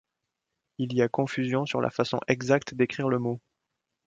Il 0.79 0.95
y 0.95 1.03
a 1.03 1.07
confusion 1.09 1.67
sur 1.67 1.79
la 1.79 1.91
façon 1.91 2.19
exacte 2.27 2.73
d'écrire 2.73 3.07
le 3.07 3.19
mot. 3.19 3.39